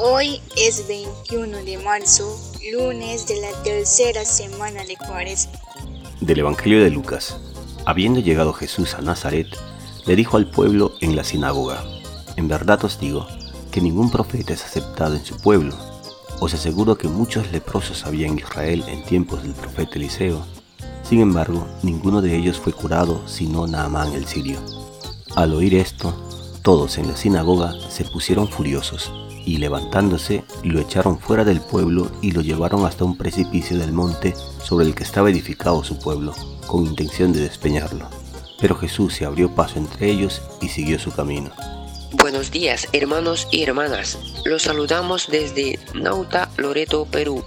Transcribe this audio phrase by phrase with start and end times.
[0.00, 2.36] Hoy es 21 de marzo,
[2.72, 5.54] lunes de la tercera semana de Cuaresma.
[6.20, 7.36] Del Evangelio de Lucas.
[7.84, 9.48] Habiendo llegado Jesús a Nazaret,
[10.06, 11.82] le dijo al pueblo en la sinagoga,
[12.36, 13.26] En verdad os digo
[13.72, 15.74] que ningún profeta es aceptado en su pueblo.
[16.38, 20.46] Os aseguro que muchos leprosos había en Israel en tiempos del profeta Eliseo.
[21.02, 24.60] Sin embargo, ninguno de ellos fue curado sino Naamán el sirio.
[25.34, 26.27] Al oír esto,
[26.62, 29.12] todos en la sinagoga se pusieron furiosos
[29.44, 34.34] y levantándose lo echaron fuera del pueblo y lo llevaron hasta un precipicio del monte
[34.62, 36.34] sobre el que estaba edificado su pueblo,
[36.66, 38.08] con intención de despeñarlo.
[38.60, 41.50] Pero Jesús se abrió paso entre ellos y siguió su camino.
[42.12, 47.42] Buenos días hermanos y hermanas, los saludamos desde Nauta, Loreto, Perú.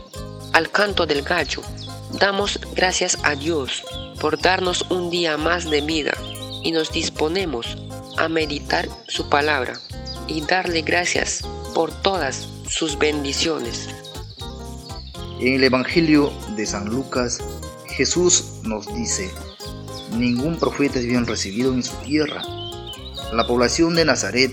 [0.53, 1.61] Al canto del gallo,
[2.19, 3.83] damos gracias a Dios
[4.19, 6.13] por darnos un día más de vida
[6.63, 7.77] y nos disponemos
[8.21, 9.73] a meditar su palabra
[10.27, 11.41] y darle gracias
[11.73, 13.89] por todas sus bendiciones.
[15.39, 17.39] En el Evangelio de San Lucas,
[17.87, 19.27] Jesús nos dice,
[20.15, 22.43] ningún profeta es bien recibido en su tierra.
[23.33, 24.51] La población de Nazaret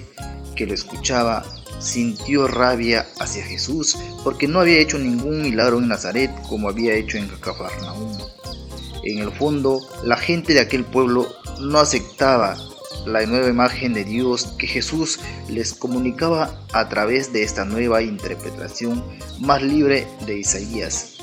[0.56, 1.44] que lo escuchaba
[1.78, 7.18] sintió rabia hacia Jesús porque no había hecho ningún milagro en Nazaret como había hecho
[7.18, 8.16] en Cafarnaúm.
[9.04, 11.28] En el fondo, la gente de aquel pueblo
[11.60, 12.56] no aceptaba
[13.08, 19.02] la nueva imagen de Dios que Jesús les comunicaba a través de esta nueva interpretación
[19.40, 21.16] más libre de Isaías.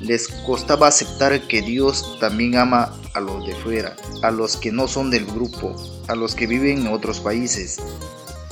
[0.00, 4.88] Les costaba aceptar que Dios también ama a los de fuera, a los que no
[4.88, 5.74] son del grupo,
[6.08, 7.78] a los que viven en otros países.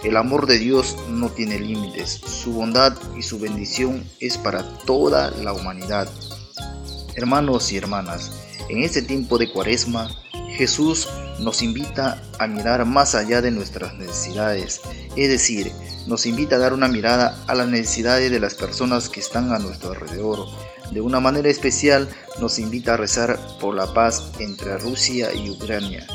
[0.05, 5.31] El amor de Dios no tiene límites, su bondad y su bendición es para toda
[5.31, 6.09] la humanidad.
[7.17, 8.33] Hermanos y hermanas,
[8.69, 10.09] en este tiempo de cuaresma,
[10.61, 11.09] Jesús
[11.39, 14.83] nos invita a mirar más allá de nuestras necesidades,
[15.17, 15.73] es decir,
[16.07, 19.59] nos invita a dar una mirada a las necesidades de las personas que están a
[19.59, 20.47] nuestro alrededor.
[20.93, 22.11] De una manera especial
[22.43, 26.07] nos invita a rezar por la paz entre Rusia y Ucrania.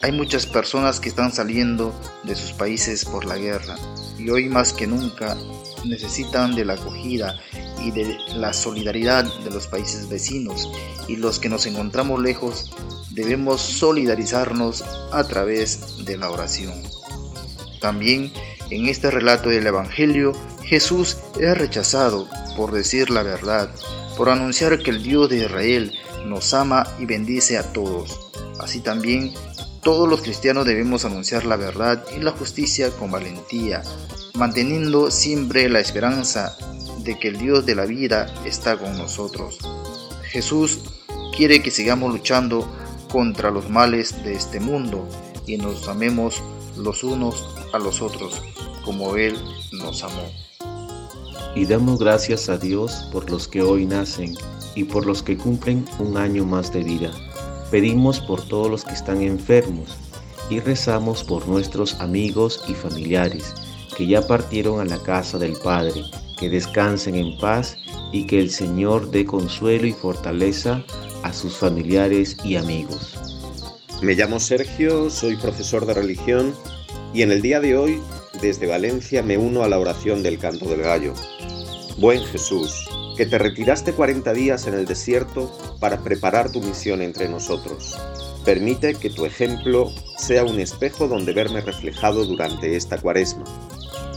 [0.00, 3.76] Hay muchas personas que están saliendo de sus países por la guerra
[4.18, 5.36] y hoy más que nunca
[5.84, 7.38] necesitan de la acogida
[7.80, 10.68] y de la solidaridad de los países vecinos
[11.06, 12.72] y los que nos encontramos lejos
[13.18, 16.72] debemos solidarizarnos a través de la oración.
[17.80, 18.32] También
[18.70, 23.70] en este relato del Evangelio, Jesús es rechazado por decir la verdad,
[24.16, 25.92] por anunciar que el Dios de Israel
[26.26, 28.30] nos ama y bendice a todos.
[28.60, 29.32] Así también,
[29.82, 33.82] todos los cristianos debemos anunciar la verdad y la justicia con valentía,
[34.34, 36.56] manteniendo siempre la esperanza
[36.98, 39.58] de que el Dios de la vida está con nosotros.
[40.30, 40.78] Jesús
[41.36, 42.68] quiere que sigamos luchando
[43.08, 45.06] contra los males de este mundo
[45.46, 46.42] y nos amemos
[46.76, 48.42] los unos a los otros
[48.84, 49.36] como Él
[49.72, 50.24] nos amó.
[51.54, 54.34] Y damos gracias a Dios por los que hoy nacen
[54.74, 57.10] y por los que cumplen un año más de vida.
[57.70, 59.96] Pedimos por todos los que están enfermos
[60.48, 63.54] y rezamos por nuestros amigos y familiares
[63.96, 66.02] que ya partieron a la casa del Padre,
[66.38, 67.76] que descansen en paz
[68.12, 70.84] y que el Señor dé consuelo y fortaleza
[71.22, 73.16] a sus familiares y amigos.
[74.02, 76.54] Me llamo Sergio, soy profesor de religión
[77.12, 78.00] y en el día de hoy,
[78.40, 81.14] desde Valencia, me uno a la oración del canto del gallo.
[81.98, 87.28] Buen Jesús, que te retiraste 40 días en el desierto para preparar tu misión entre
[87.28, 87.96] nosotros.
[88.44, 93.44] Permite que tu ejemplo sea un espejo donde verme reflejado durante esta cuaresma.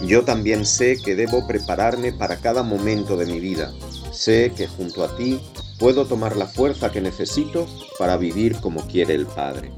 [0.05, 3.73] Yo también sé que debo prepararme para cada momento de mi vida.
[4.11, 5.39] Sé que junto a ti
[5.81, 7.65] puedo tomar la fuerza que necesito
[7.97, 9.71] para vivir como quiere el Padre.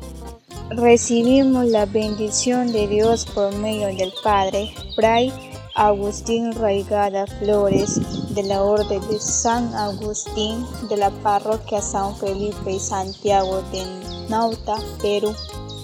[0.69, 5.31] Recibimos la bendición de Dios por medio del Padre, Fray
[5.75, 8.01] Agustín Raigada Flores,
[8.35, 13.83] de la Orden de San Agustín, de la Parroquia San Felipe y Santiago de
[14.29, 15.33] Nauta, Perú.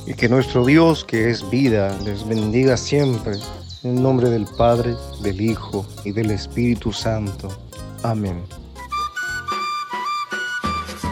[0.05, 3.37] Y que nuestro Dios, que es vida, les bendiga siempre,
[3.83, 7.47] en el nombre del Padre, del Hijo y del Espíritu Santo.
[8.03, 8.43] Amén